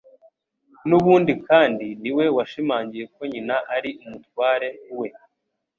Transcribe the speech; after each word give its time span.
N'ubundi 0.87 1.33
kandi, 1.47 1.87
ni 2.01 2.11
we 2.17 2.25
washimangiye 2.37 3.05
ko 3.13 3.21
nyina 3.31 3.55
ari 3.75 3.91
umutware 4.05 4.69
we. 4.97 5.07